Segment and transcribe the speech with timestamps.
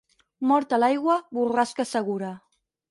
[0.51, 2.35] Mort a l'aigua, borrasca segura.